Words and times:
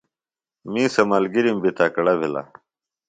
می 0.71 0.83
سےۡ 0.93 1.05
ملگِرم 1.11 1.57
بیۡ 1.63 1.73
تکڑہ 1.77 2.13
بھِلہ 2.19 2.41